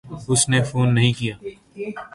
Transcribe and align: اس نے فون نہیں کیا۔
اس 0.27 0.41
نے 0.49 0.59
فون 0.63 0.87
نہیں 0.95 1.13
کیا۔ 1.13 1.35